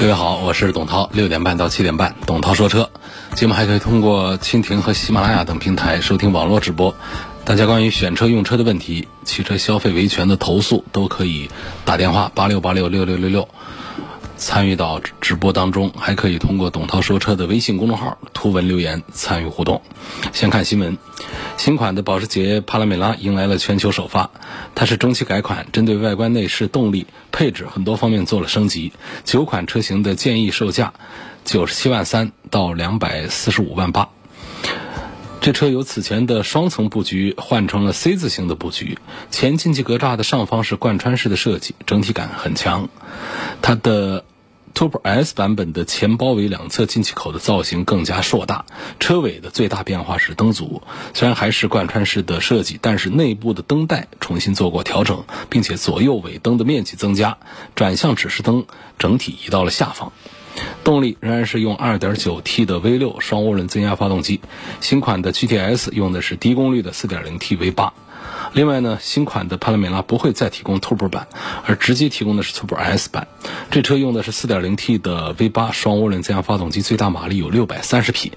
[0.00, 2.88] 各位好，我是董涛，六点半到七点半，董涛说车
[3.34, 6.94] 节目还可以通过蜻蜓和喜马拉雅等平台收听网络直播。
[7.44, 11.50] 大家关于选车用车的问题、汽车消费维权的投诉，都可以
[11.84, 13.46] 打电话八六八六六六六六
[14.40, 19.82] 参与到直播当中，还可以通过董涛说车的微信公众号图文留言参与互动。
[20.32, 20.96] 先看新闻。
[21.58, 24.30] 新款的保时捷帕拉梅拉迎来了全球首发，
[24.74, 28.92] 它是中期改款，针对外观内饰、动力、配置很多方面做了升级。
[29.24, 30.94] 九款车型的建议售价
[31.44, 34.08] 九十七万三到两百四十五万八。
[35.42, 38.98] 这车由此前的双层布局换成了 C 字形的布局，
[39.30, 42.88] 前进气格栅的上方是贯穿式的设计，整体感很强。
[43.62, 44.24] 它的
[44.74, 48.64] Turbo S 版本的前包围两侧进气口的造型更加硕大，
[48.98, 57.38] 车尾的最大变化是灯组，虽然还是贯穿式的设计，但是内部的灯带重新做过调整，并且左右尾灯的面积增加，
[57.74, 58.64] 转向指示灯
[58.98, 60.12] 整体移到了下方。
[60.82, 64.40] 动力仍然是用 2.9T 的 V6 双涡轮增压发动机，
[64.80, 67.90] 新款的 GTS 用的是低功率的 4.0T V8。
[68.52, 71.28] 另外呢，新款的帕拉梅拉不会再提供 Turbo 版，
[71.64, 73.28] 而直接提供的是 Turbo S 版。
[73.70, 78.32] 这车用的是 4.0T 的 V8 双涡轮增压发动机，最大马力有630匹，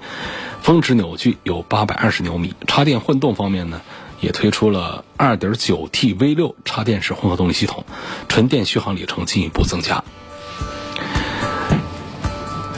[0.62, 2.54] 峰值扭矩有820牛米。
[2.68, 3.82] 插电混动方面呢，
[4.22, 7.84] 也推出了 2.9T V6 插电式混合动力系统，
[8.30, 10.04] 纯电续航里程进一步增加。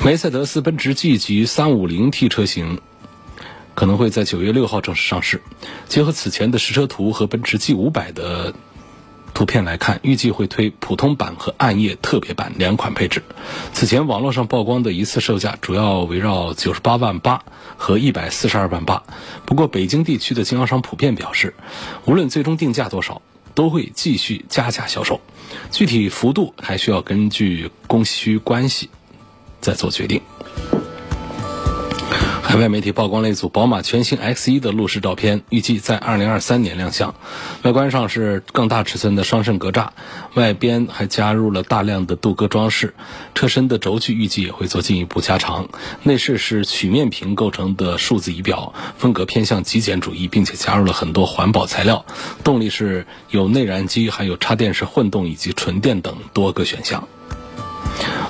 [0.06, 2.80] 梅赛德斯奔驰 G 级 350T 车型。
[3.76, 5.42] 可能会在九月六号正式上市。
[5.88, 8.56] 结合此前的实车图和奔驰 G 五百的
[9.34, 13.22] 图片来看，预计会推普通版和暗夜特别版两款配置。
[13.74, 17.44] 此前网络上曝光的一次售价主要围绕九十八万八
[17.76, 19.04] 和一百四十二万八。
[19.46, 21.54] 不过，北京地区的经销商普遍表示，
[22.06, 23.22] 无论最终定价多少，
[23.54, 25.20] 都会继续加价销售。
[25.70, 28.90] 具体幅度还需要根据供需关系
[29.60, 30.22] 再做决定。
[32.56, 37.14] 海外媒体曝光了一组宝马全新 X1 的路试照片，预计在2023年亮相。
[37.64, 39.90] 外观上是更大尺寸的双肾格栅，
[40.36, 42.94] 外边还加入了大量的镀铬装饰。
[43.34, 45.68] 车身的轴距预计也会做进一步加长。
[46.04, 52.06] 内饰是曲面屏构成的数字仪表，风格偏向极简主义，并且加入了很多环保材料。
[52.46, 57.06] 动力是有内燃机，还有插电式混动以及纯电等多个选项。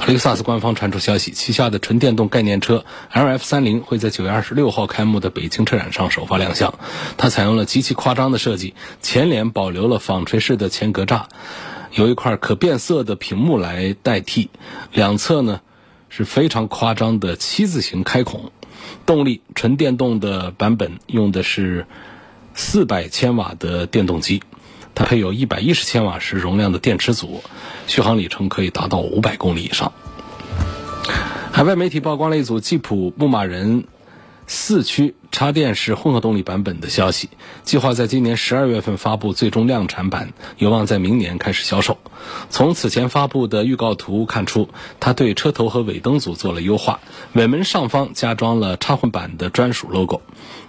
[0.07, 6.75] 雷克萨斯官方传出消息，旗下的纯电动概念车 LF30 会在九月二十六号开幕的北京车展上首发亮相。
[7.17, 11.23] 它采用了极其夸张的设计，前脸保留了纺锤式的前格栅，
[11.91, 14.51] 有一块可变色的屏幕来代替。
[14.93, 15.61] 两侧呢
[16.09, 18.51] 是非常夸张的七字形开孔。
[19.07, 21.87] 动力纯电动的版本用的是
[22.53, 24.43] 四百千瓦的电动机。
[24.95, 27.43] 它配有一百一十千瓦时容量的电池组，
[27.85, 29.91] 续航里程可以达到五百公里以上。
[31.51, 33.83] 海外媒体曝光了一组吉普牧马人。
[34.47, 37.29] 四驱插电式混合动力版本的消息，
[37.63, 41.97] 计划在今年十二月份发布最终量产版，有望在明年开始销售。
[42.49, 44.69] 从此前发布的预告图看出，
[44.99, 46.99] 它对车头和尾灯组做了优化，
[47.33, 50.21] 尾门上方加装了插混版的专属 logo。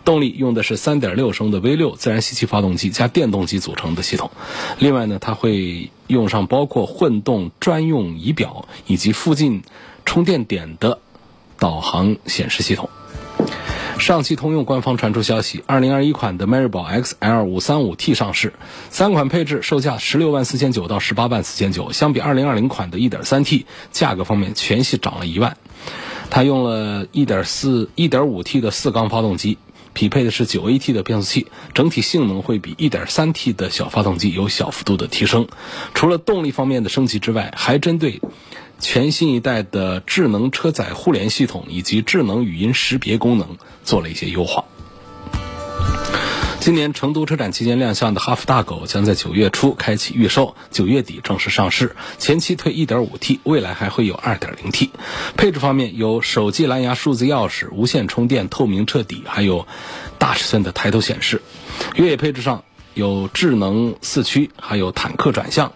[0.04, 4.31] 动力用的是三点六升的 V 六自然吸气发动机加电动机组成的系统。
[4.78, 9.62] 另外呢，它会用上包括混动专用仪表以及附近
[10.04, 10.98] 充电点的
[11.59, 12.88] 导航显示系统。
[14.06, 18.52] 上汽通用官方传出消息，二零二一款的迈锐宝 XL 五三五 T 上市，
[18.88, 25.56] 三款配置售价十六万四千九到十八万四千九，相比二零二零款的一点三 T，价格方面全系涨了一万。
[26.30, 29.58] 它用了一点四一点五 T 的四缸发动机，
[29.92, 35.48] 匹配的是九 AT 的变速器，整体性能会比一点三 T 的小发动机有小幅度的提升。
[35.94, 38.20] 除了动力方面的升级之外，还针对。
[38.78, 44.64] 全新一代的智能车载互联系统以及智能语音识别功能做了一些优化。
[46.58, 51.94] 今年成都车展期间亮相的哈弗大狗将在九月初开启预售，九月底正式上市。
[52.18, 54.90] 前期推 1.5T，未来还会有 2.0T。
[55.36, 59.68] 配置方面有手机蓝牙数字钥匙、无线充电、透明车底，还有
[60.18, 61.40] 大尺寸的抬头显示。
[61.94, 62.64] 越野配置上
[62.94, 65.72] 有智能四驱，还有坦克转向。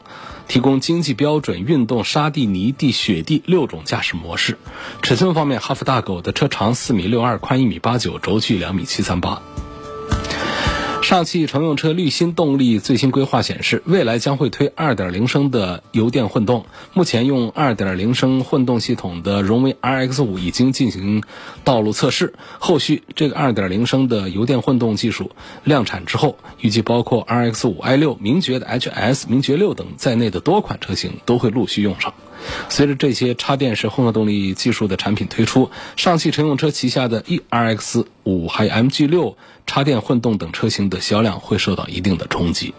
[0.50, 4.58] 提供经济标准、运动、沙地、泥地、雪地六种驾驶模式。
[5.00, 9.41] 尺寸方面，哈弗大狗的车长四米六二，宽一米八九，轴距两米七三八。
[11.11, 16.67] 上汽乘用车绿芯动力最新规划显示，未来将会推2.0升的油电混动。
[16.95, 21.25] 目前用2.0升混动系统的荣威 RX5 已经进行
[21.65, 25.33] 道路测试，后续这个2.0升的油电混动技术
[25.65, 32.15] 量产之后，预计包括 RX5、i6、名爵的 HS、名爵六等在内的多款车型都会陆续用上。
[32.71, 39.37] 随着这些插电式混合动力技术的产品推出，上汽乘用车旗下的 ERX 五还有 MG 六
[39.71, 42.75] 插电混动等车型的销量会受到一定的冲击。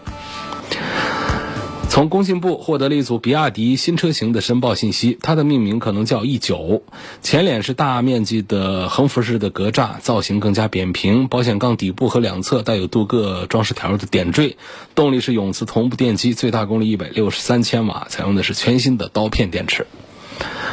[1.88, 6.82] 从工信部获得了一组比亚迪新车型的申报信息，它的命名可能叫 E 九，
[7.22, 14.58] 前脸是大面积的横幅式的格栅，造型更加扁平，保险杠底部和两侧带有镀铬装饰条的点缀，
[14.94, 19.86] 动力是永磁同步电机，最大功率一百六十三千瓦，采用的是全新的刀片电池。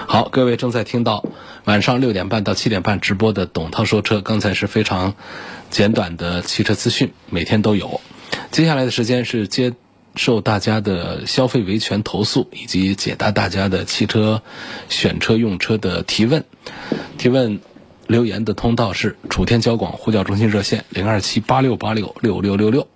[0.08, 1.24] 好，各位正在听到
[1.66, 5.16] 晚上六点半到七点半直播的董涛说车，刚才是非常
[5.70, 8.02] 简短的汽车资讯，每天都有。
[8.52, 9.74] 接下来的时间是接。
[10.16, 14.42] 受大家的消费维权投诉，以及解答大家的汽车
[14.90, 16.44] 选车用车的提问，
[17.18, 17.60] 提问
[18.08, 22.88] 留言的通道是楚天交广呼叫中心热线零二七八六八六六六六六，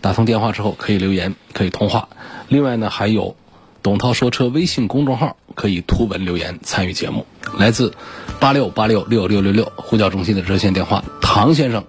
[0.00, 2.08] 打通电话之后可以留言，可以通话。
[2.48, 3.36] 另外呢，还有
[3.82, 7.26] 董涛说车微信公众号可以图文留言参与节目，
[7.58, 7.92] 来自
[8.38, 11.82] 八六八六六六六六呼叫中心的热线电话，唐先生。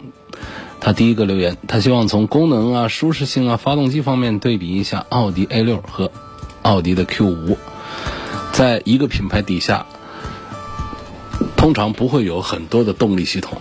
[0.79, 6.11] 他第一个留言，他希望从功能啊、舒适性啊、发动机方面对比一下奥迪 A 六和
[6.61, 7.57] 奥迪的 Q 五，
[8.53, 9.87] 在一个品牌底下，
[11.57, 13.59] 通常不会有很多的动力系统，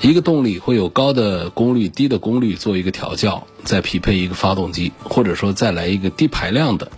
[0.00, 6.90] 一个动力会有高的功率、低的功率做一个调教，再匹配一个发动机，或者说再来一个低排量的，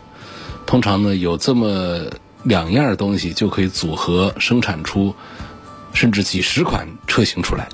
[0.66, 1.98] 通常呢有这么
[2.42, 5.14] 两样东西就可以组合生产出
[5.92, 7.68] 甚至几十款车型出来。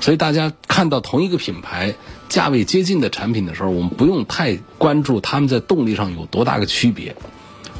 [0.00, 1.94] 所以大家看到同一个品牌
[2.28, 7.14] 价位接近的产品的时候，我们不用太关注他们在动力上有多大个区别。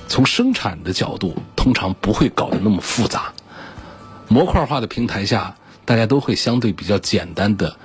[0.06, 3.32] 从生产的角度，通常不会搞得那么复杂。
[4.28, 7.76] 模块化的平台下，大家都会相对比较简单的，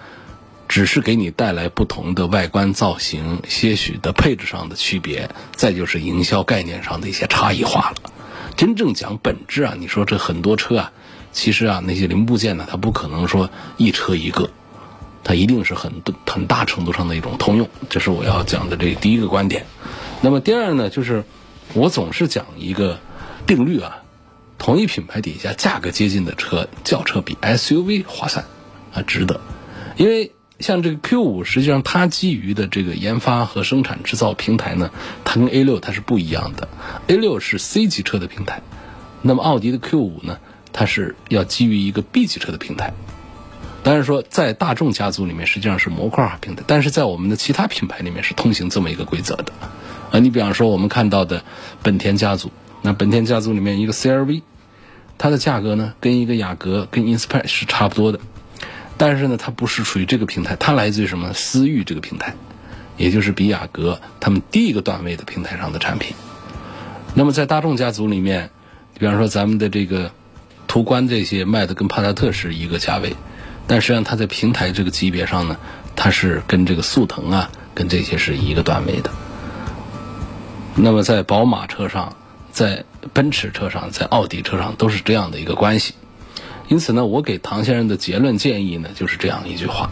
[0.68, 8.12] 只是给你带来不同的外观造型、些许的配置上的区别，再就是营销概念上的一些差异化了。
[8.56, 10.92] 真正讲本质啊，你说这很多车啊。
[11.32, 14.50] 其实啊，那些零部件呢，它不可能说一车一个，
[15.22, 15.92] 它一定是很
[16.26, 17.68] 很大程度上的一种通用。
[17.90, 19.66] 这是我要讲的这第一个观点。
[20.22, 21.26] 那么第二呢，就是
[21.74, 23.00] 我总是讲一个
[23.46, 23.98] 定律啊，
[24.58, 28.46] 同一品牌底下价格接近的车，轿车比 SUV 划算
[28.94, 29.42] 啊，值得。
[29.98, 34.92] 因为像这个 Q 五，实际上它基于的这个研发和生产制造平台呢，
[35.24, 36.68] 它跟 A 六它是不一样的。
[37.08, 38.62] A 六是 C 级车的平台，
[39.22, 40.40] 那么奥迪的 Q 五呢？
[40.78, 42.92] 它是要基于一个 B 级车的平台，
[43.82, 49.54] 当然说在大众家族里面实际上是模块化平台，但是在我们的其他品牌里面是通行这么一个规则的。
[50.12, 51.46] 啊，你比方说我们看到的
[51.82, 54.42] 本田家族，那本田家族里面一个 CRV，
[55.18, 58.20] 它的价格呢跟一个雅阁跟 Inspire 是差不多的，
[58.98, 62.36] 但是呢它不是属于这个平台，它来自于什么思域这个平台，
[62.98, 66.16] 也就是比雅阁他们低一个段位的平台上的产品。
[67.14, 68.50] 那么在大众家族里面，
[68.98, 70.12] 比方说咱们的这个。
[70.68, 73.16] 途观这些卖的跟帕萨特是一个价位，
[73.66, 75.58] 但实际上它在平台这个级别上呢，
[75.96, 79.12] 它是跟这个速腾啊，跟这些是一个段位的。
[80.76, 82.18] 那么在宝马车上，
[82.52, 82.84] 在
[83.14, 85.94] 奔驰车上，在奥迪车上都是这样的一个关系。
[86.68, 89.90] 因此呢，我给唐先生的结论建议呢，就是这样一句话：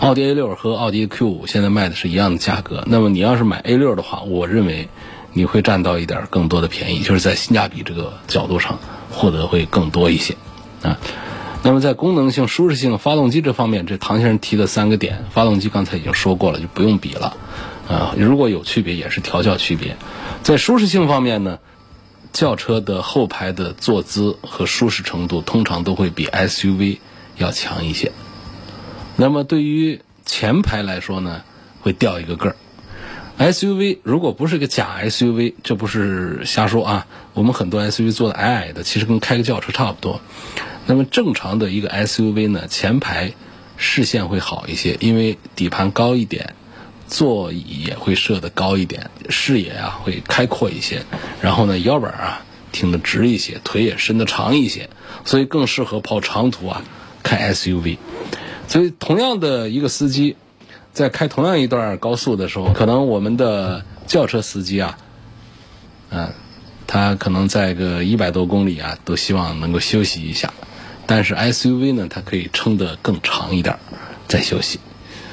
[0.00, 2.84] 奥迪 A 六和奥迪 Q 五现在卖的是一样的价格。
[2.86, 4.88] 那么你要是买 A 六的话，我认为
[5.32, 8.78] 你会占到一点更多的便宜，就是在性价比这个角度上。
[9.08, 10.34] 获得会更多一些，
[10.82, 10.98] 啊，
[11.62, 17.34] 那么在功能性、舒适性、发动机这方面，这唐先生提的三个点，发动机刚才已经说过了，就不用比了，
[17.88, 19.96] 啊，如果有区别也是调教区别。
[20.42, 21.60] 在舒适性方面呢，
[22.36, 26.98] 轿车的后排的坐姿和舒适程度通常都会比 SUV
[27.38, 28.12] 要强一些。
[29.16, 31.40] 那么对于前排来说呢，
[31.80, 32.56] 会掉一个个儿。
[33.38, 37.06] SUV 如果不是个假 SUV，这不是瞎说啊。
[37.32, 40.20] 我们很多 SUV 坐的矮矮的，其实跟开个轿车差不多。
[40.84, 43.32] 那么正常的一个 SUV 呢，前排
[43.78, 46.54] 视线会好一些，因为底盘高一点，
[47.08, 51.04] 座椅也会设的高一点，视野啊会开阔一些。
[51.40, 54.88] 然后呢，腰板啊挺得直一些，腿也伸得长一些，
[55.24, 56.82] 所以更适合跑长途啊
[57.22, 57.98] 开 SUV。
[58.68, 60.36] 所以同样的一个司机。
[60.92, 64.96] 在开同样一段高速的时候，可能我们的轿车司机啊，
[66.08, 66.32] 嗯，
[66.86, 70.54] 他可能在个一百多公里啊，都希望能够休息一下。
[71.04, 73.78] 但是 SUV 呢，它可以撑得更长一点，
[74.26, 74.80] 再休息。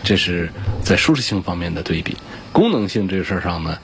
[0.04, 0.50] 这是
[0.84, 2.18] 在舒适性方面的对比。
[2.52, 3.78] 功能性这个事儿上呢，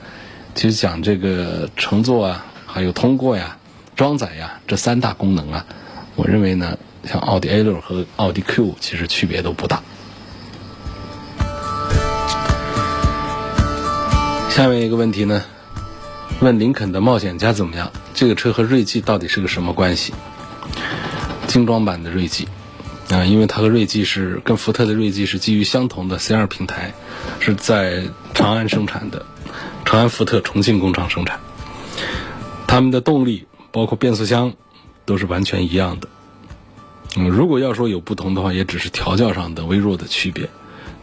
[0.54, 3.56] 其实讲这个乘坐啊，还有通过呀、
[3.96, 5.66] 装载呀这三大功能啊，
[6.14, 9.82] 我认为呢，像奥迪 A 六和奥迪 Q 其实区别都不大。
[14.50, 15.42] 下面一个问题呢，
[16.40, 17.90] 问林肯的冒险家怎么样？
[18.12, 20.12] 这个车和锐际到底是个什么关系？
[21.46, 22.46] 精装版的锐际
[23.10, 26.94] 啊，因为它和锐际是跟福特的锐际是基于相同的 C 二平台，
[27.40, 29.26] 是在长安生产的，
[29.84, 31.40] 长安福特重庆工厂生产。
[32.68, 34.52] 他们的动力包括变速箱
[35.04, 36.08] 都是完全一样的。
[37.16, 40.48] 嗯，如果要说有不同的话，也只是调教上的微弱的区别。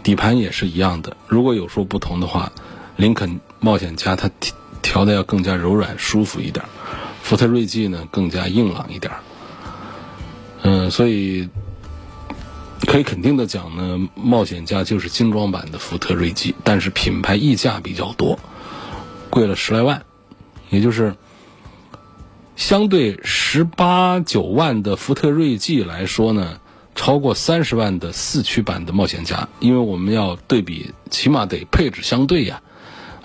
[0.02, 1.18] 底盘也是一样的。
[1.28, 2.54] 如果有说不同的话，
[2.96, 6.64] 林肯冒险家它调调的要更加柔软舒服一点，
[7.22, 9.12] 福特锐际呢更加硬朗一点。
[10.62, 11.50] 嗯，所以
[12.88, 18.40] 可以肯定的讲呢，冒险家就是精装版的福特锐际，但是品牌溢价比较多，
[19.30, 20.02] 贵了十来万，
[20.70, 21.14] 也就是
[22.56, 26.62] 相对十八九万的福特锐际来说呢，
[26.96, 32.62] 超过三十万的四驱版的冒险家，因为我们要对比，起码得配置相对呀。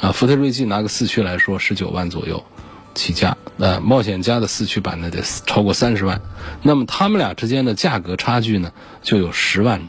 [0.01, 2.45] 啊，福特锐际拿个四驱来说，十九万左右
[2.95, 6.21] 起价，呃，冒险家的四驱版呢得超过三十万，
[6.63, 8.73] 那么他们俩之间的价格差距呢
[9.03, 9.89] 就有十万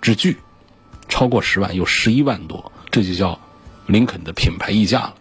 [0.00, 0.38] 之巨，
[1.08, 3.40] 超过十万，有十一万多，这就叫
[3.86, 5.14] 林肯的品牌溢价了。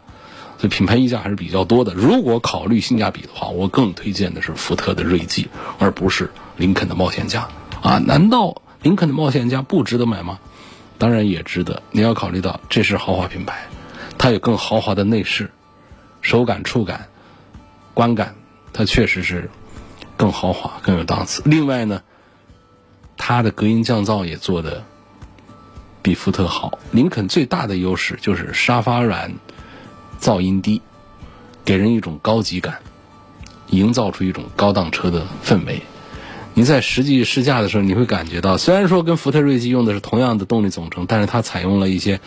[0.60, 1.94] 所以品牌溢价还是比较多的。
[1.94, 7.50] 如果考虑性价比的话，我更推荐的是福特的锐际，而不是林肯的冒险家。
[7.82, 10.40] 啊，难道林肯的冒险家不值得买吗？
[10.98, 11.84] 当然也值得。
[11.92, 13.66] 你要考虑到这是豪华品牌，
[14.18, 15.52] 它有更豪华的内饰，
[16.22, 17.10] 手感、触感、
[17.94, 18.36] 观感，
[18.74, 19.50] 它确实是
[20.18, 21.42] 更豪华、更有档次。
[21.46, 22.02] 另外呢，
[23.18, 24.84] 它的隔音降噪也做的
[26.02, 26.80] 比福特好。
[26.92, 29.34] 林肯最大的优势就是沙发软。
[30.22, 30.82] 噪音低，
[31.66, 32.80] 给人一种高级感，
[33.72, 35.82] 营造出一种高档车的氛围。
[36.54, 42.22] 你在实际试驾的时候，你会感觉到，虽然说跟福特锐际用的是同样的动力总成，但是它采用了一些，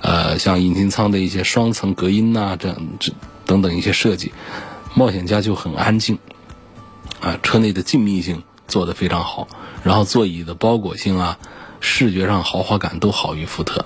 [0.00, 3.12] 呃，像引擎舱的一些双层隔音呐，这样这
[3.46, 4.32] 等等一些设计。
[4.94, 6.18] 冒险家就很安静，
[7.20, 9.48] 啊，车内的静谧性做得非常好，
[9.82, 11.38] 然后座椅的包裹性啊，
[11.80, 13.84] 视觉上豪华感都好于福特。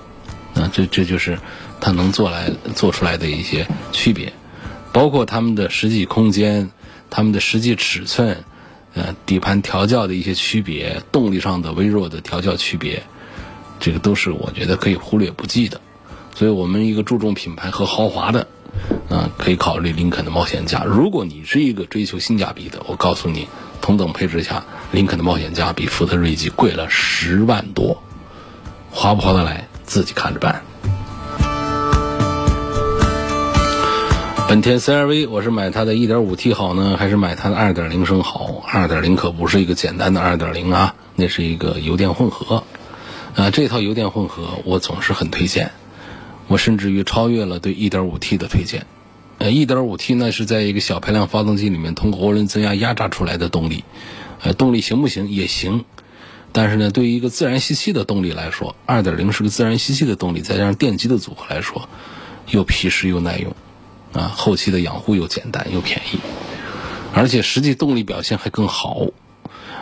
[0.55, 1.37] 啊，这这就是
[1.81, 4.31] 它能做来做出来的一些区别，
[4.93, 6.71] 包括他们的实际空间、
[7.09, 8.45] 他们的实际尺寸，
[8.93, 13.03] 呃，底盘调教的一些区别，动力上的微弱的调教区别，
[13.81, 15.81] 这个都是我觉得可以忽略不计的。
[16.33, 18.47] 所以我们一个注重品牌和豪华的，
[19.09, 20.83] 嗯，可以考虑林肯的冒险家。
[20.83, 23.47] 如果你是一个追求性价比的，我告诉你，
[23.81, 28.01] 同等配置下，林肯的冒险家比福特锐际贵了十万多，
[28.91, 29.67] 划不划得来？
[29.85, 30.63] 自己看着办。
[34.47, 42.63] 本田 CR-V，我是买它的 1.5T 好呢，还是买它的2.0升好？2.0可不是一个简单的2.0啊，那是一个油电混合。
[43.35, 45.71] 啊，这套油电混合我总是很推荐，
[46.47, 48.85] 我甚至于超越了对 1.5T 的推荐。
[49.37, 53.83] 呃，1.5T 呢是在一个小排量发动机里面通过涡轮增压压榨出来的动力，
[54.41, 55.29] 呃，动力行不行？
[55.29, 55.83] 也行。
[56.51, 61.89] 但是呢，对于一个自然吸气的动力来说，二点零是个自然吸气的动力，再加上电机的组合来说，
[62.49, 63.53] 又皮实又耐用，
[64.13, 66.19] 啊，后期的养护又简单又便宜，
[67.13, 69.07] 而且实际动力表现还更好。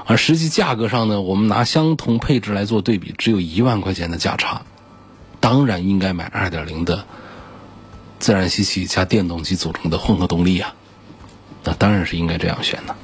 [0.05, 4.63] 而实际价格上呢，我们拿相同配置来做对比，只有一万块钱的价差，
[5.43, 7.03] 当然应该买二点零的
[8.17, 10.73] 自然吸气加电动机组成的混合动力啊，
[11.65, 12.95] 那当然是应该这样选的。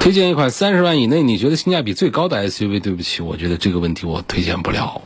[0.00, 2.78] 推荐一款三十万以内你觉得性价比最高的 SUV？
[2.78, 5.00] 对不起，我觉得这个问题我推荐不了。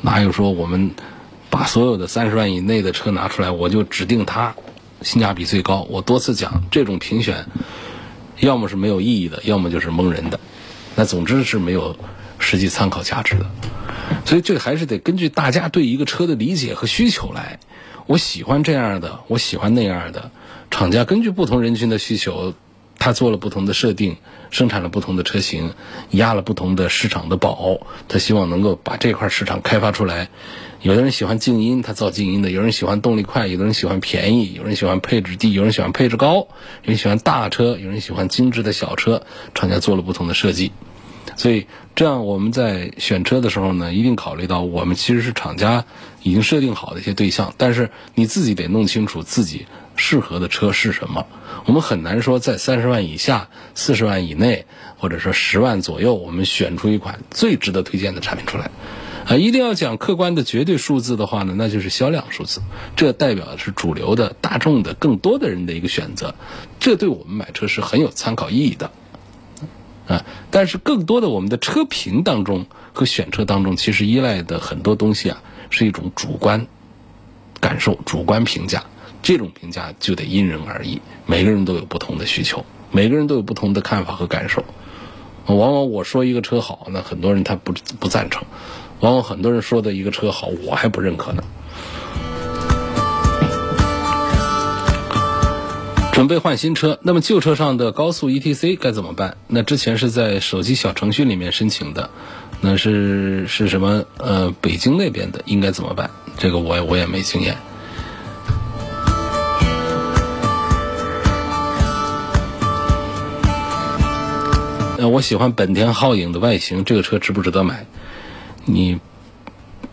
[0.00, 0.90] 哪有说我们
[1.50, 4.56] 把所有的三十万以内的车拿出来，我就指定它
[5.02, 5.86] 性价比最高？
[5.88, 7.46] 我多次讲，这种评选
[8.40, 10.40] 要么是没有意义的，要么就是蒙人的。
[10.96, 11.96] 那总之是没有
[12.40, 13.46] 实际参考价值的。
[14.24, 17.60] 所以这还是得根据大家对一个车的理解和需求来。
[18.06, 20.32] 我喜欢这样的，我喜欢那样的。
[20.72, 22.54] 厂家根据不同人群的需求。
[23.02, 24.18] 他做了不同的设定，
[24.50, 25.72] 生产了不同的车型，
[26.10, 27.80] 压了不同的市场的宝。
[28.08, 30.28] 他希望能够把这块市场开发出来。
[30.82, 39.22] 有的人喜欢静音，他造静音的；有人喜欢动力快，有的人喜欢便宜，有人喜欢配置低，有人喜欢配置高，有人喜欢大车，有人喜欢精致的小车。
[39.54, 40.70] 厂家做了不同的设计，
[41.36, 45.84] 所以这样我们在选车的时候呢，一定考虑到我们其实是厂家
[46.22, 51.26] 已经设定好的一些对象，但是你自己得弄清楚自己适合的车是什么。
[51.66, 58.70] 我们很难说在三十万以下、四十万以内，或者说十万左右，我们选出一款最值得推荐的产品出来。
[59.26, 62.62] 啊，一定要讲客观的绝对数字的话呢，那就是销量数字，
[62.96, 66.34] 这代表的是主流的大众的更多的人的一个选择，
[66.80, 68.90] 这对我们买车是很有参考意义的。
[70.10, 75.40] 啊，但是更多的我们的车评当中和选车当中，其实依赖的很多东西啊，
[75.70, 76.66] 是一种主观
[77.60, 78.82] 感受、主观评价，
[79.22, 84.64] 这种评价就得因人而异，每个人都有不同的需求，每个人都有不同的看法和感受。
[85.46, 88.42] 往往我说一个车好，那很多人他不不赞成。
[88.98, 91.44] 往往很多人说的一个车好，我还不认可呢。
[96.20, 99.38] 准备换新车，那么旧车上的高速 ETC 该怎么办？
[99.46, 102.10] 那之前是在手机小程序里面申请的，
[102.60, 104.04] 那是是什么？
[104.18, 106.10] 呃，北京那边的应该怎么办？
[106.36, 107.56] 这个我我也没经验。
[114.98, 117.86] 呃，我喜欢本田皓影的外形，这个车值不值得买？
[118.66, 119.00] 你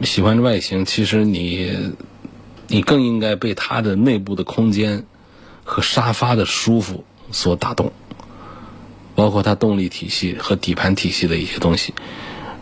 [0.02, 1.94] 喜欢的外形，其实你
[2.68, 5.06] 你更应该被它的内部的空间
[5.68, 7.92] 和沙发的舒服所打动，
[9.14, 11.94] 包括它动力体系和底盘体系的一些东西。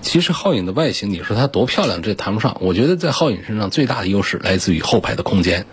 [0.02, 2.58] 其实皓影的外形，你说它多漂亮，这谈不上。
[2.60, 5.66] 我觉得在皓影身上最大的优势来自于后排的空间，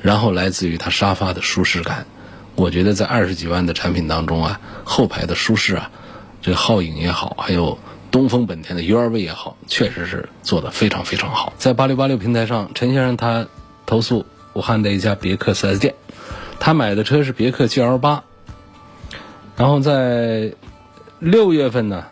[0.00, 2.06] 然后来自于它沙发的舒适感。
[2.56, 5.90] 我觉得在二十几万的产品当中啊，后排的舒适啊，
[6.40, 7.78] 这皓影也好，还有。
[8.10, 11.54] 东风本田的 URV 也好，确实是做的非常非常好。
[11.56, 13.46] 在八六八六平台上，陈先生他
[13.86, 15.94] 投诉武汉的一家别克 4S 店，
[16.64, 18.22] 他买的车是别克 GL 八，
[19.56, 20.54] 然后在
[21.18, 22.06] 六月份呢，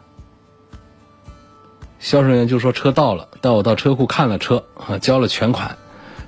[2.01, 5.79] 销售员就说车到了，带我到车库看了车啊，交了全款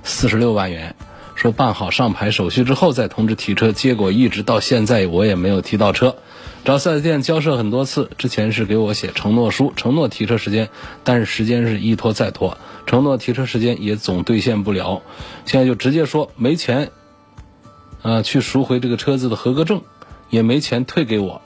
[0.03, 0.95] 四十六万元，
[1.35, 6.15] 说办好上牌手续之后再通知提车，结果一直到现在我也没有提到车。
[6.63, 10.69] 找四 S 店交涉很多次，之前是给我写承诺书，承诺提车时间，
[11.03, 15.01] 但是时间是一拖再拖，承诺提车时间也总兑现不了。
[15.43, 16.89] 现在就直接说没钱，
[18.03, 19.81] 啊，去赎回这个车子的合格证，
[20.29, 21.41] 也没钱退给我。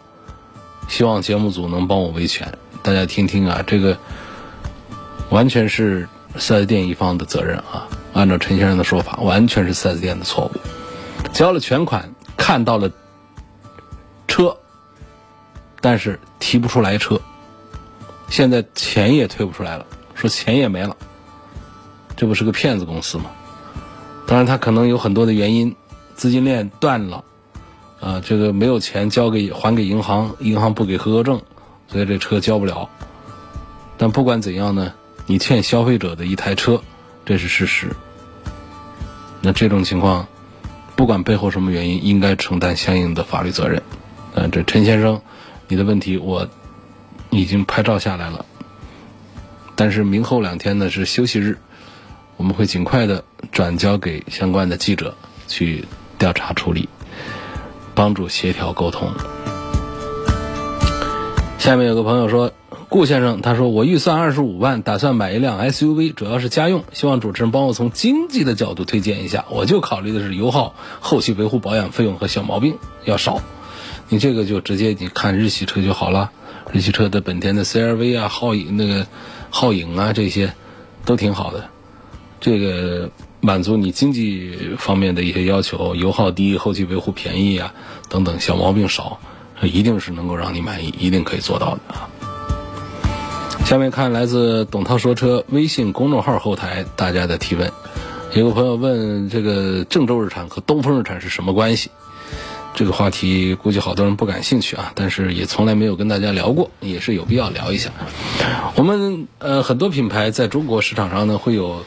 [0.90, 2.58] 希望节目组能帮我维权。
[2.82, 3.98] 大家听听啊，这个
[5.30, 7.88] 完全是四 S 店一方的责任啊。
[8.14, 10.52] 按照陈先生的说法，完全是四 S 店的错误。
[11.32, 12.92] 交了全款，看到了
[14.28, 14.58] 车。
[15.80, 17.22] 但是提不出来车，
[18.30, 20.98] 现在钱也退不出来了，说钱也没了，
[22.16, 23.26] 这不是个骗子公司吗？
[24.26, 25.76] 当然，他可能有很多的原因，
[26.18, 27.24] 资金链断了，
[28.02, 31.42] 啊，这个没有钱交给还给银行，银行不给合格证，
[31.88, 32.90] 所以这车交不了。
[33.98, 34.94] 但不管怎样呢，
[35.28, 36.82] 你欠消费者的一台车，
[37.26, 37.96] 这是事实。
[39.42, 40.28] 那这种情况，
[40.98, 43.82] 不管背后什么原因，应该承担相应的法律责任。
[44.34, 45.22] 嗯，这陈先生。
[45.70, 46.48] 你的问题我
[47.30, 48.46] 已经拍照下来了，
[49.76, 51.58] 但是明后两天呢是休息日，
[52.38, 55.14] 我们会尽快的转交给相关的记者
[55.46, 55.84] 去
[56.18, 56.90] 调查处理，
[57.96, 59.12] 帮助协调沟通。
[61.58, 62.52] 下面有个朋友说，
[62.88, 69.46] 顾先生，他说我预算二十五万，打算买一辆 SUV，主要是家用，希望主持人帮我从经济的角度推荐一下。
[69.50, 73.42] 我就考虑的是油耗、后期维护保养费用和小毛病要少。
[74.08, 76.32] 你这个就直接你看日系车就好了，
[76.72, 79.06] 日系车的本田的 CRV 啊、皓影那个
[79.52, 80.54] 皓影啊这些
[81.04, 81.66] 都挺好的，
[82.40, 87.74] 这个满足你经济方面的一些要求，油耗低、后期维护便宜啊
[88.10, 89.20] 等等，小毛病少，
[89.62, 92.10] 一定是能够让你满意，一定可以做到的啊。
[93.66, 97.72] 下面看来自董涛说车微信公众号后台大家的提问，
[98.34, 101.92] 有个朋友问这个郑州日产和东风日产是什么关系？
[102.74, 107.90] 这个话题估计好多人不感兴趣啊，但是也从来没有跟大家聊过，也是有必要聊一下。
[108.76, 111.84] 我们呃很多品牌在中国市场上呢会有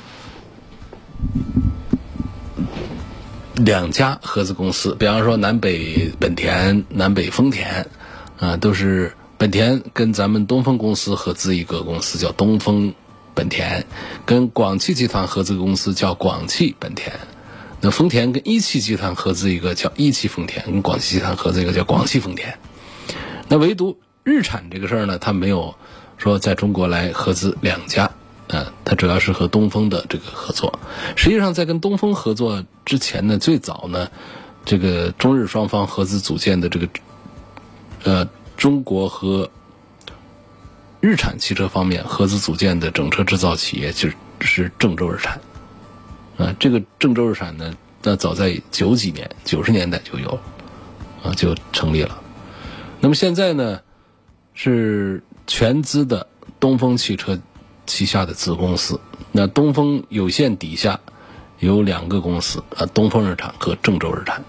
[3.57, 7.87] 两家合资公司，比方说南北本田、南北丰田，
[8.39, 12.95] 啊都是本田跟咱们东风公司合资一个公司叫东风
[13.35, 13.85] 本田，
[14.25, 17.13] 跟广汽集团合资公司叫广汽本田。
[17.83, 22.59] 那丰田跟一汽集团合资一个叫一汽丰田，跟广汽集团合资一个叫广汽丰田。
[23.49, 25.75] 那唯独日产这个事儿呢，它没有
[26.17, 28.11] 说在中国来合资两家，
[28.53, 30.79] 嗯，它主要是和东风的这个合作。
[31.17, 34.11] 实际上，在跟东风合作之前呢，最早呢，
[34.65, 36.89] 这个中日双方合资组建的这个
[38.03, 39.49] 呃中国和
[41.01, 44.09] 日产汽车方面，合资组建的整车制造企业就
[44.41, 45.41] 是郑州日产。
[46.37, 50.39] 啊，这个郑州日产呢，那早在九几年、九十年代就有，
[51.23, 52.21] 啊，就成立了。
[52.99, 53.81] 那么现在呢，
[54.55, 56.27] 是全资的
[56.59, 57.39] 东风汽车
[57.91, 59.01] 旗下的子公司。
[59.33, 61.01] 那东风有限底下
[61.59, 64.45] 有两个公司，啊，东风日产和郑州日产。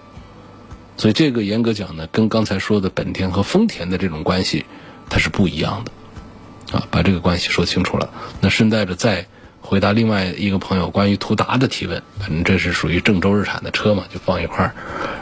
[0.96, 4.64] 所以这个严格讲呢，跟刚才说的本田和丰田的这种关系，
[5.10, 6.78] 它是不一样的。
[6.78, 8.08] 啊，把这个关系说清楚了。
[8.40, 9.26] 那顺带着再。
[9.64, 14.74] 回答另外一个朋友关于途达的提问，反正这是属于郑州日产的车嘛，就放一块儿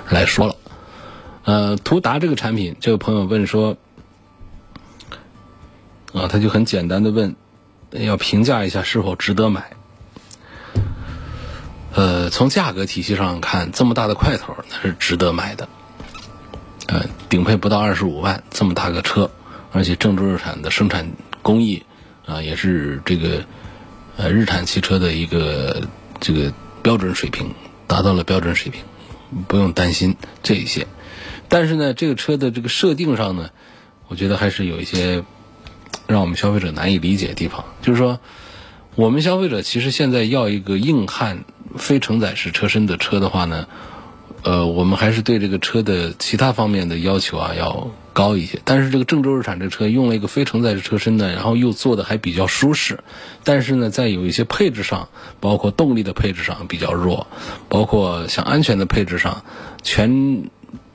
[0.09, 0.57] 来说了。
[1.45, 3.77] 呃，途达这个产品，这位朋友问说，
[6.15, 7.37] 啊，他就很简单的问，
[7.93, 9.71] 要评价一下是否值得买。
[11.93, 15.69] 呃，从价格体系上看，这么大的块头那是值得买的。
[16.87, 19.31] 呃，顶配不到二十五万，这么大个车，
[19.73, 21.11] 而且郑州日产的生产
[21.43, 21.85] 工艺
[22.27, 23.45] 啊，也是这个。
[24.17, 25.83] 呃，日产汽车的一个
[26.19, 27.55] 这个标准水平
[27.87, 28.83] 达到了标准水平，
[29.49, 30.87] 不用担心这一些。
[31.49, 33.49] 但是呢，这个车的这个设定上呢，
[34.09, 35.25] 我觉得还是有一些
[36.11, 37.65] 让我们消费者难以理解的地方。
[37.83, 38.19] 就是说，
[38.95, 41.45] 我们消费者其实现在要一个硬汉
[41.77, 43.67] 非承载式车身的车的话呢，
[44.43, 47.89] 呃，我们还是对这个车的其他方面的要求啊要。
[48.13, 52.99] 高一些，但是这个郑州日产这车用了一个非承载式车身呢，然后又做的还比较舒适，
[53.45, 57.29] 但是呢，在有一些配置上，包括动力的配置上比较弱，
[57.69, 59.45] 包括像安全的配置上，
[59.85, 60.51] 全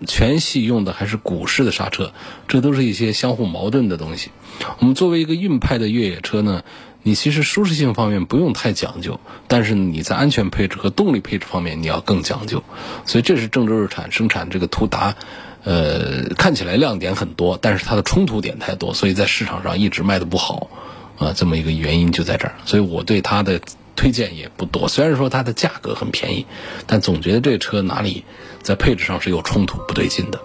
[0.07, 2.13] 全系用的还是鼓式的刹车，
[2.47, 4.31] 这都是一些相互矛盾的东西。
[4.79, 6.63] 我们作为一个硬派的越野车呢，
[7.03, 12.63] 你其实舒适性方面不用太讲究，但是你在安全配置和动力配置方面你要更讲究，
[13.05, 15.15] 所以这是郑州日产生产这个途达。
[15.63, 20.69] 呃，看起来亮点很多，但是它的冲突点太多，所以在市场上一直卖的不好，
[21.17, 22.53] 啊，这么一个原因就在这儿。
[22.65, 23.59] 所以我对它的
[23.95, 24.88] 推荐也不多。
[24.88, 26.45] 虽然说它的价格很便宜，
[26.85, 28.25] 但总觉得这车哪里
[28.65, 30.41] 在配置上是有冲突、不对劲的。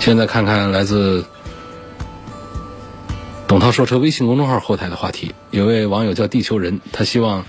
[0.00, 1.26] 现在看看来自
[3.46, 7.44] 董涛说车微信公众号后台的话题，有位网友叫地球人，他希望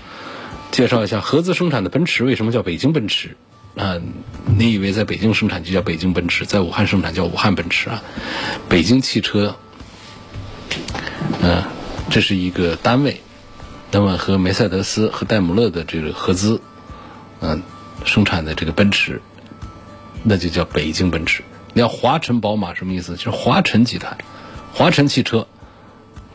[0.70, 3.38] 介绍一下合资生产的奔驰为什么叫北京奔驰。
[3.74, 3.96] 啊，
[4.44, 8.02] 你以为在北京生产就叫北京奔驰，在武汉生产叫武汉奔驰啊？
[8.68, 9.56] 北京汽车，
[11.40, 11.62] 嗯，
[12.10, 13.22] 这是一个单位，
[13.90, 16.60] 那么和梅赛德斯和戴姆勒的这个合资，
[17.40, 17.62] 嗯，
[18.04, 19.22] 生产的这个奔驰，
[20.24, 21.42] 那就叫北京奔驰。
[21.74, 23.16] 你要华晨宝马什么意思？
[23.16, 24.18] 就是华晨集团，
[24.74, 25.46] 华晨汽车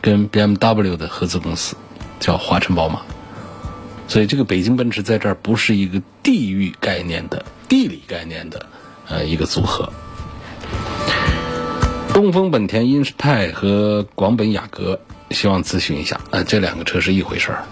[0.00, 1.76] 跟 BMW 的合资公司
[2.20, 3.02] 叫华晨宝马。
[4.08, 8.66] 所以这个北京奔驰在这儿不是一个地域概念的、地理概念的，
[9.06, 9.92] 呃，一个组合。
[12.14, 14.98] 东风本田英仕派和广本雅阁，
[15.30, 17.64] 希望咨询一下，呃，这两个车是一回事儿，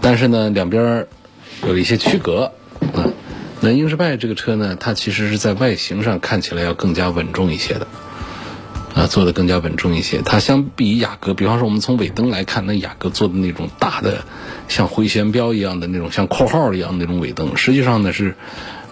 [0.00, 1.06] 但是呢，两边
[1.66, 2.52] 有一些区隔，
[3.64, 7.86] 那英仕派这个车呢，它其实是在外形上看起来要更加稳重一些的。
[8.94, 10.20] 啊，做的更加稳重一些。
[10.22, 14.24] 它相比雅阁，比方说我们从尾灯来看，那雅阁做的那种大的，
[14.68, 18.36] 像回旋镖一样的那种，像括号一样那种尾灯，实际上呢是，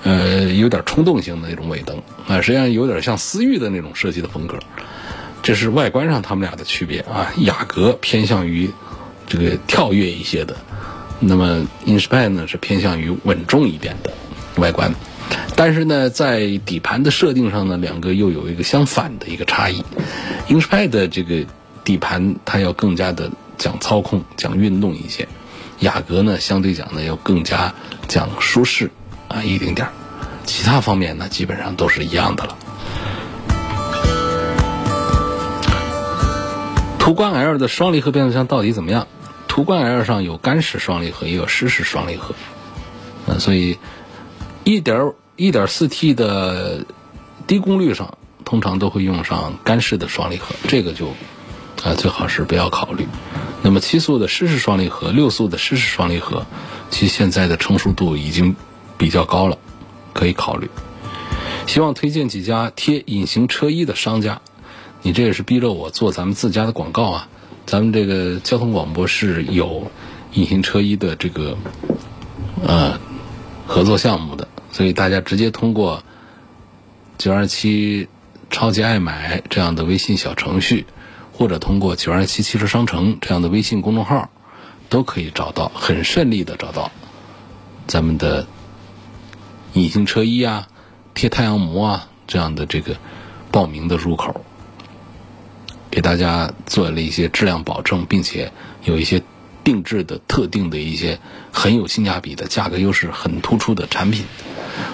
[0.03, 4.59] 呃，有点冲动性的那种尾灯啊，实际上有点像思域的那种设计的风格。
[5.43, 7.33] 这是外观上他们俩的区别啊。
[7.37, 8.71] 雅阁偏向于
[9.29, 10.57] 这个跳跃一些的，
[11.21, 14.13] 那么英仕派呢是偏向于稳重一点的
[14.57, 14.95] 外观。
[15.55, 19.85] 但是呢，在底盘的设定上呢，两个又有一个相反的一个差异。
[20.49, 21.45] 英仕派的这个
[21.85, 25.29] 底盘它要更加的讲操控、讲运动一些，
[25.81, 27.75] 雅阁呢相对讲呢要更加
[28.09, 28.91] 讲舒适
[29.29, 29.93] 啊一丁点儿，
[30.45, 32.57] 其他方面呢基本上都是一样的了。
[36.99, 39.07] 途观 L 的双离合变速箱到底怎么样？
[39.49, 42.35] 途观 L 上有干式双离合，也有湿式双离合，
[43.27, 43.79] 啊，所以
[44.65, 45.13] 一点。
[45.35, 46.85] 一点四 T 的
[47.47, 51.09] 低功率上，通常都会用上干式的双离合，这个就
[51.83, 53.09] 啊最好是不要考虑。
[53.63, 56.47] 那么七速的湿式双离合、六速的湿式双离合，
[56.91, 58.55] 其实现在的成熟度已经
[58.99, 59.57] 比较高了，
[60.13, 60.69] 可以考虑。
[61.67, 64.43] 希望推荐几家贴隐形车衣的商家，
[65.01, 67.29] 你这也是逼着我做咱们自家的广告啊！
[67.65, 69.91] 咱们这个交通广播是有
[70.35, 71.57] 隐形车衣的这个
[72.65, 73.01] 呃
[73.67, 74.47] 合作项目的。
[74.73, 76.03] 所以大家直接通过
[77.19, 78.09] 九二七
[78.51, 80.87] 超级爱买这样的微信小程序，
[81.33, 84.31] 或者通过九二七汽车商城这样的微信公众号，
[84.89, 86.91] 都可以找到，很顺利的找到
[87.87, 88.47] 咱们的
[89.75, 90.69] 隐形车衣啊、
[91.15, 92.97] 贴太阳膜啊这样的这个
[93.51, 94.45] 报名的入口。
[95.91, 98.51] 给大家做了一些质量保证，并且
[98.85, 99.23] 有一些
[99.63, 101.21] 定制的特定的一些
[101.53, 104.25] 很有性价比的价格优势很突出的产品。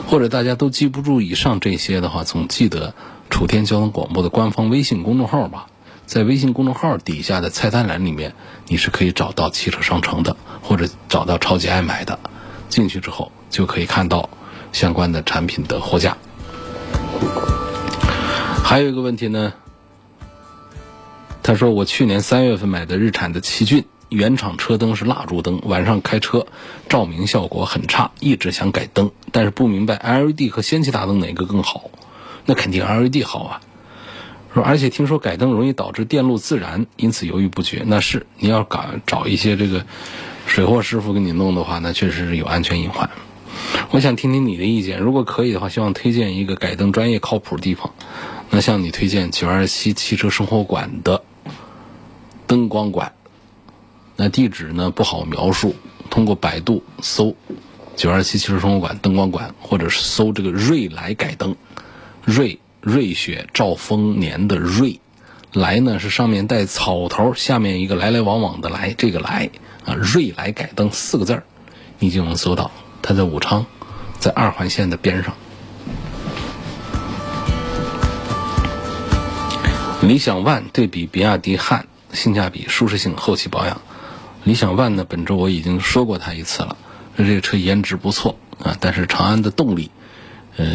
[0.06, 2.94] 或者大家都记不住以上这些的话，总记得
[3.30, 5.66] 楚天交通广播的官方微信公众号吧。
[6.06, 8.34] 在微信公众号底下的菜单栏里面，
[8.66, 12.18] 你是可以找到汽车商城的，或者找到超级爱买的。
[12.70, 14.30] 进去之后就可以看到
[14.72, 16.16] 相关的产品的货架。
[18.64, 19.52] 还有一个问题呢，
[21.42, 26.46] 他说我去年三月份买的日产的奇骏，原厂车灯是蜡烛灯，晚上开车
[26.88, 31.90] 照明效果很差，一直想改灯，但是不明白 LED 和氙气大灯哪个更好？
[32.46, 33.60] 那肯定 LED 好啊。
[34.54, 37.82] 说而且听说改灯容易导致电路自燃，因此犹豫不决。
[37.86, 39.84] 那是你要搞找一些这个。
[40.46, 43.10] 水货师傅给你弄的话，那确实是有安全隐患。
[43.90, 47.92] 我想听听你的意见，如果可以的话，希望推荐一个改灯专业靠谱的地方。
[48.48, 51.22] 那向你推荐九二七汽车生活馆的
[52.46, 53.12] 灯光馆。
[54.20, 55.76] 那地址呢不好描述，
[56.10, 57.36] 通过百度搜
[57.94, 61.54] “九二七汽车生活馆灯光馆”，或者是搜这个“瑞来改灯”，
[62.26, 64.98] 瑞瑞雪兆丰年的瑞，
[65.52, 69.50] 来呢是上面带草头，下面一个来来往往的来，这个来。
[69.84, 71.44] 啊，瑞来改灯四个字儿，
[72.00, 72.72] 你就能搜到。
[73.00, 73.64] 它在武昌，
[74.18, 75.32] 在二环线的边上。
[80.02, 83.80] 理想 ONE 对比比亚迪汉，性价比、舒适性、后期保养。
[84.44, 86.76] 理想 ONE 呢，本周我已经说过它一次了，
[87.16, 89.90] 这个车颜值不错啊，但是长安的动力，
[90.56, 90.66] 呃，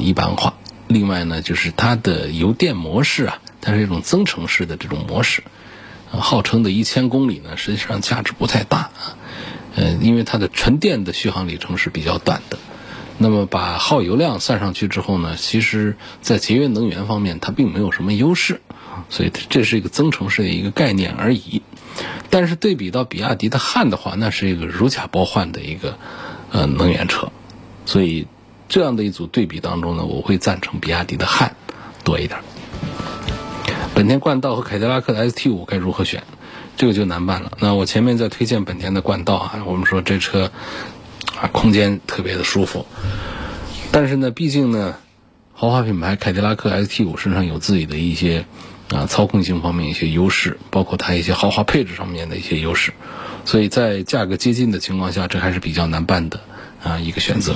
[0.00, 0.54] 一般化。
[0.88, 5.42] 另外呢，就是它的油电模式啊，它是一种增程式的这种模式。
[6.10, 9.16] 号称的一千公里呢，实际上价值不太大啊，
[9.76, 12.58] 呃，因为它的纯电的续航里程是比较短的。
[13.16, 18.60] 那么把耗油量算上去之后呢，其实在节约能源方面它并没有什么优势，
[19.08, 21.62] 所以这是一个增程式的一个概念而已。
[22.30, 25.98] 但是对比到比亚迪的汉的话，那是一个如假包换的一个
[26.50, 27.30] 呃能源车，
[27.86, 28.26] 所以
[28.68, 31.54] 这样的一组对比当中呢，我会赞成比亚迪的汉
[32.04, 32.40] 多一点。
[33.94, 36.22] 本田冠道和凯迪拉克的 ST 五该如何选？
[36.74, 37.52] 这个就难办了。
[37.60, 40.50] 那我前面在推荐本田的冠道啊，我们说这车
[41.38, 42.86] 啊空间特别的舒服，
[43.90, 44.96] 但是呢，毕竟呢，
[45.62, 48.46] 豪华品牌凯迪拉克 ST 五身上有自己的一些
[48.92, 52.92] 啊操控性方面一些优势，包括它一些豪华配置上面的一些优势，
[53.44, 56.40] 所以在价格接近的情况下，这还是比较难办的
[56.82, 57.54] 啊一个选择，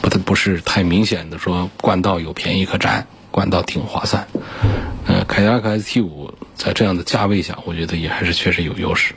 [0.00, 4.28] 不它不是太明显的说冠道有便宜可占，冠道挺划算。
[5.08, 9.16] 呃，凯迪拉克 ST 五在这样的价位下，我觉得也还是确实有优势。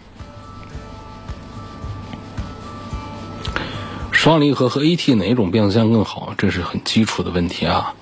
[4.12, 6.34] 双离合和 AT 哪一种变速箱更好？
[6.36, 7.94] 这是很基础的问题啊。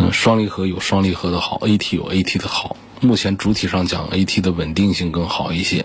[0.00, 2.76] 嗯，双离合有双离合的好，AT 有 AT 的好。
[3.00, 5.84] 目前主体上讲，AT 的稳定性更好一些。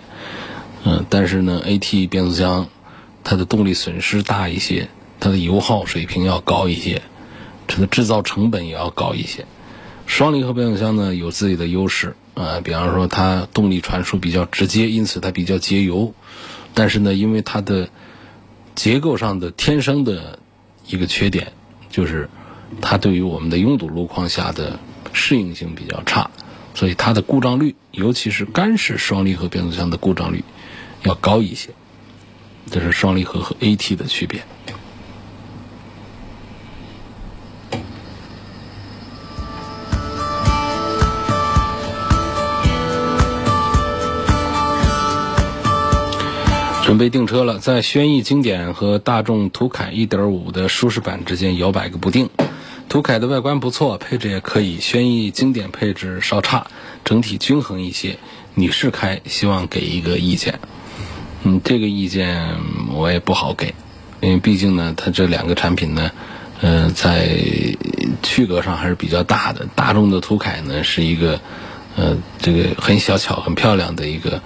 [0.83, 2.69] 嗯，但是呢，AT 变速箱
[3.23, 7.01] 它的动力损失大一些，它的油耗水平要高一些，
[7.67, 9.45] 它的制造成本也要高一些。
[10.05, 16.13] 双离合变速箱呢有自己的优势啊，比方说它动力传输比较直接，因此它比较节油。
[16.73, 17.89] 但是呢，因为它的
[18.75, 20.39] 结构上的天生的
[20.87, 21.53] 一个缺点，
[21.89, 22.29] 就是
[22.81, 24.79] 它对于我们的拥堵路况下的
[25.13, 26.29] 适应性比较差，
[26.73, 30.43] 所以它的故障率，尤其是干式双离合变速箱的故障率
[31.03, 31.69] 要高一些。
[32.69, 34.43] 这是双离合和 AT 的区别。
[46.83, 52.29] 准备订车了，在轩逸经典和大众途凯1.5的舒适版之间摇摆个不定。
[52.95, 56.67] 途凯的外观不错，配置也可以；轩逸经典配置稍差，
[57.03, 58.17] 整体均衡一些。
[58.53, 60.59] 女士开，希望给一个意见。
[61.43, 62.55] 嗯，这个意见
[62.93, 63.75] 我也不好给，
[64.21, 66.09] 因为毕竟呢，它这两个产品呢，
[66.61, 67.37] 嗯，在
[68.23, 69.67] 区隔上还是比较大的。
[69.75, 71.41] 大众的途凯呢，是一个
[71.97, 74.41] 呃，这个很小巧、很漂亮的一个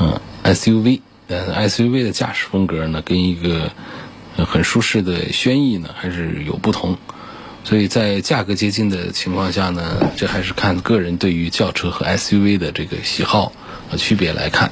[0.00, 1.02] 嗯 SUV。
[1.28, 3.70] 呃，SUV 的驾驶风格呢，跟一个
[4.38, 6.98] 很舒适的轩逸呢，还是有不同。
[7.66, 13.50] 所以在价格接近的情况下呢，这还是看个人对于轿车和 SUV 的这个喜好
[13.90, 14.70] 和区别来看。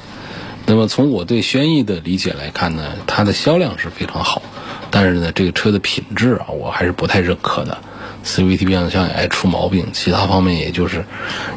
[0.65, 4.41] 那么从我对轩逸的理解来看呢，它的销量是非常好，
[4.89, 7.77] 但是呢，这个车的品质啊，我还是不太认可的。
[8.23, 11.05] CVT 变速箱也爱出毛病，其他方面也就是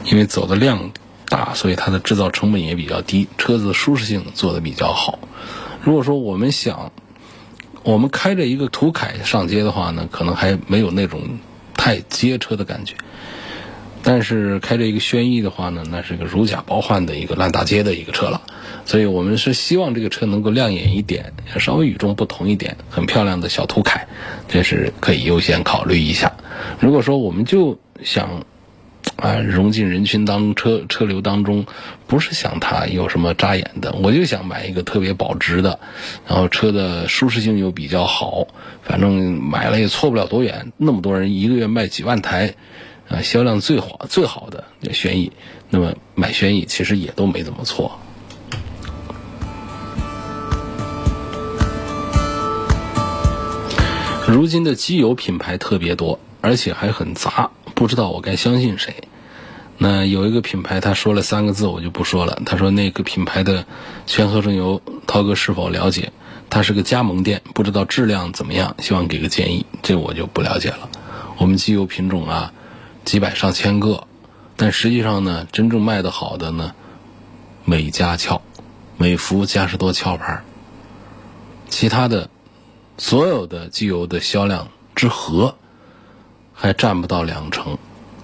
[0.07, 0.91] 因为走的量。
[1.31, 5.19] 大，所以它的制造成本也比较低，车子舒适性做的比较好。
[5.83, 6.91] 如果说我们想，
[7.83, 11.39] 我们开着一个途凯上街的话呢，可能还没有那种
[11.75, 12.95] 太街车的感觉。
[14.03, 18.43] 但是开着一个轩逸的话呢，那是个如假包换的一个烂大街的一个车了。
[18.87, 24.07] 所以我们是希望这个车能够亮眼一点，稍微与众不同一点，很漂亮的小途凯，
[24.49, 26.33] 这是可以优先考虑一下。
[26.81, 28.45] 如果说我们就想
[29.19, 31.67] 啊融进人群当车车流当中，
[32.07, 35.81] 不是想它有什么扎眼的，我就想买一个特别保值的，
[36.25, 38.47] 然后车的舒适性又比较好，
[38.85, 40.73] 反正买了也错不了多远。
[40.77, 42.55] 那么多人一个月卖几万台，
[43.09, 45.33] 啊销量最好最好的轩逸，
[45.69, 47.99] 那么买轩逸其实也都没怎么错。
[54.29, 58.95] 如今的机油品牌特别多，而且还很杂，不知道我该相信谁。
[59.79, 62.43] 那有一个品牌，他说了三个字，我就不说了。
[62.45, 63.65] 他说那个品牌的
[64.07, 66.13] 全合成油，涛哥是否了解？
[66.51, 69.65] 他是个加盟店，不知道质量怎么样，希望给个建议。
[69.83, 70.91] 这我就不了解了。
[71.39, 72.53] 我们机油品种啊，
[73.05, 74.07] 几百上千个，
[74.57, 76.75] 但实际上呢，真正卖的好的呢，
[77.65, 78.43] 美加壳、
[78.97, 80.43] 美孚、嘉实多壳牌，
[81.69, 82.29] 其他的。
[83.01, 85.55] 所有的机油的销量之和，
[86.53, 87.79] 还占不到两成，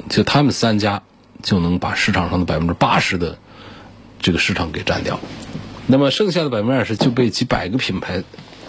[0.08, 1.04] 就他们三家
[1.44, 3.38] 就能把市场上的百分之八十的
[4.18, 5.20] 这个市场给占掉。
[5.86, 8.24] 那么剩下的百分之二十就被几百个品牌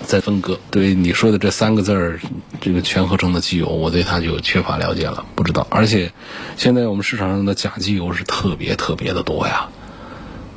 [0.06, 0.60] 在分割。
[0.70, 2.20] 对你说的这三个字儿，
[2.60, 5.66] 这个全合成的机油，我对它就缺乏了解了，不知道。
[5.72, 6.12] 而且
[6.58, 9.70] 现在我们市场上的假机油是特别特别的多呀，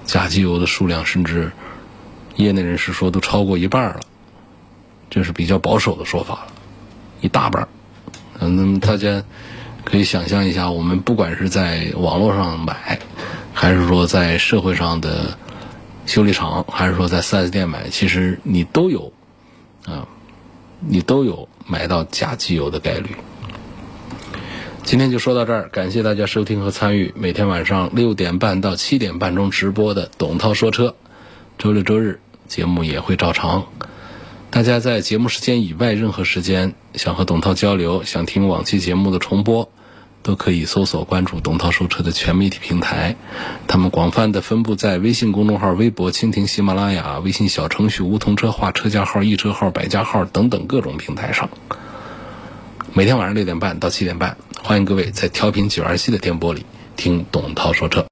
[0.05, 1.53] 假机油的数量甚至
[2.35, 4.01] 业内人士说都超过一半了。
[5.11, 6.49] 这是比较保守的说法了，
[7.21, 7.69] 一大半儿。
[8.41, 9.23] 嗯，那么大家
[9.85, 12.99] 可以想象一下，我们不管是在网络上买，
[13.53, 15.39] 还是说在社会上的
[16.07, 19.13] 修理厂，还是说在 4S 店买，其实你都有
[19.87, 20.07] 啊，
[20.81, 23.17] 你都有买到假机油的概率。
[24.85, 30.95] 今天就说到这儿，感谢大家收听和参与每天晚上六点半到七点半钟直播的董涛说车。
[31.59, 33.67] 周六周日节目也会照常。
[34.51, 39.71] 大家在节目时间以外任何时间想和董涛交流，想听往期节目的重播，
[40.23, 43.15] 都可以搜索关注董涛说车的全媒体平台。
[43.67, 51.51] 他们广泛的分布在微信公众号、微博、蜻蜓、喜马拉雅、微信小程序、梧桐车话、车架号、易车号、百家号等等各种平台上。
[52.95, 56.65] 每天晚上六点半到七点半，欢迎各位在调频九二七的电波里
[56.97, 58.07] 听董涛说车。